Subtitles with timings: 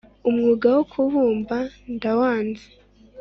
[0.29, 1.57] ,umwuga wo kubumba
[1.93, 2.65] ndawanze"